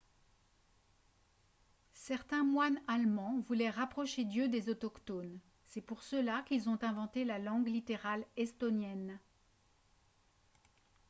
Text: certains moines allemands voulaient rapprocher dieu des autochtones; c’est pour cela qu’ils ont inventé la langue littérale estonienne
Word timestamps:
certains 1.93 2.43
moines 2.43 2.79
allemands 2.87 3.39
voulaient 3.41 3.69
rapprocher 3.69 4.25
dieu 4.25 4.47
des 4.49 4.67
autochtones; 4.67 5.37
c’est 5.67 5.81
pour 5.81 6.01
cela 6.01 6.41
qu’ils 6.47 6.69
ont 6.69 6.79
inventé 6.81 7.23
la 7.23 7.37
langue 7.37 7.67
littérale 7.67 8.25
estonienne 8.35 9.19